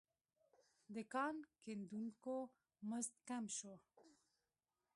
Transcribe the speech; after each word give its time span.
د 0.93 0.95
کان 1.13 1.35
کیندونکو 1.63 2.35
مزد 2.89 3.13
کم 3.27 3.43
شو. 3.57 3.73